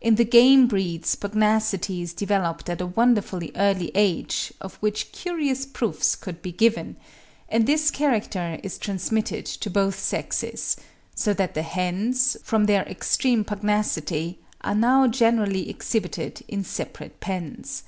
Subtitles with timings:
[0.00, 5.64] In the Game breeds pugnacity is developed at a wonderfully early age, of which curious
[5.64, 6.96] proofs could be given;
[7.48, 10.76] and this character is transmitted to both sexes,
[11.14, 17.84] so that the hens, from their extreme pugnacity, are now generally exhibited in separate pens.